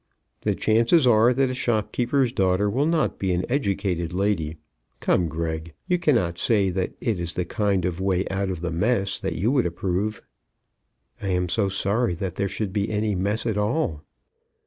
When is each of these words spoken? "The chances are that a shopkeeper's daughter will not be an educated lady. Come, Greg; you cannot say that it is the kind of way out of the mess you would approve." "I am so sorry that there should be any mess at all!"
"The 0.41 0.55
chances 0.55 1.05
are 1.05 1.31
that 1.31 1.51
a 1.51 1.53
shopkeeper's 1.53 2.31
daughter 2.31 2.71
will 2.71 2.87
not 2.87 3.19
be 3.19 3.33
an 3.33 3.45
educated 3.47 4.13
lady. 4.13 4.57
Come, 4.99 5.27
Greg; 5.27 5.75
you 5.87 5.99
cannot 5.99 6.39
say 6.39 6.71
that 6.71 6.93
it 6.99 7.19
is 7.19 7.35
the 7.35 7.45
kind 7.45 7.85
of 7.85 8.01
way 8.01 8.25
out 8.31 8.49
of 8.49 8.61
the 8.61 8.71
mess 8.71 9.21
you 9.23 9.51
would 9.51 9.67
approve." 9.67 10.23
"I 11.21 11.27
am 11.27 11.47
so 11.49 11.69
sorry 11.69 12.15
that 12.15 12.33
there 12.33 12.49
should 12.49 12.73
be 12.73 12.89
any 12.89 13.13
mess 13.13 13.45
at 13.45 13.59
all!" 13.59 14.01